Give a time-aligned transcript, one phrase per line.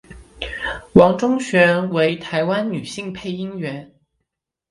[0.95, 3.93] 王中璇为台湾女性配音员。